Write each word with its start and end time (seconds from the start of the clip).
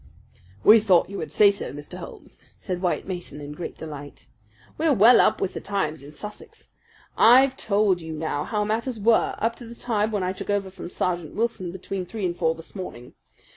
"I 0.67 0.79
thought 0.79 1.11
you 1.11 1.19
would 1.19 1.31
say 1.31 1.51
so, 1.51 1.71
Mr. 1.71 1.99
Holmes," 1.99 2.39
said 2.59 2.81
White 2.81 3.07
Mason 3.07 3.39
in 3.39 3.51
great 3.51 3.77
delight. 3.77 4.25
"We're 4.75 4.93
well 4.95 5.21
up 5.21 5.39
with 5.39 5.53
the 5.53 5.61
times 5.61 6.01
in 6.01 6.11
Sussex. 6.11 6.69
I've 7.19 7.55
told 7.55 8.01
you 8.01 8.11
now 8.13 8.43
how 8.43 8.63
matters 8.63 8.99
were, 8.99 9.35
up 9.37 9.55
to 9.57 9.67
the 9.67 9.75
time 9.75 10.09
when 10.11 10.23
I 10.23 10.33
took 10.33 10.49
over 10.49 10.71
from 10.71 10.89
Sergeant 10.89 11.35
Wilson 11.35 11.71
between 11.71 12.07
three 12.07 12.25
and 12.25 12.35
four 12.35 12.55
this 12.55 12.75
morning. 12.75 13.13